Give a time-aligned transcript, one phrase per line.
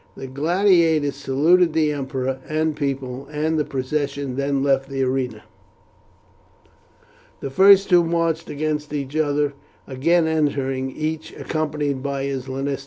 [0.17, 5.43] The gladiators saluted the emperor and people, and the procession then left the arena,
[7.39, 9.53] the first two matched against each other
[9.85, 12.79] again entering, each accompanied by his lanista.